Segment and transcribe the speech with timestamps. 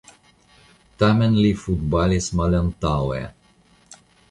[1.03, 3.23] Tamen li futbalis malantaŭe.